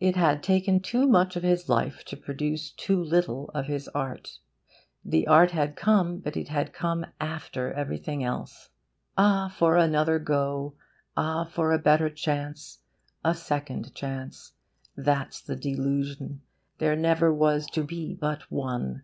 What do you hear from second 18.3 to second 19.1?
one.